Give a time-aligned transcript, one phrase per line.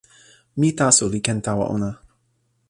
[0.59, 1.91] mi taso li ken tawa ona.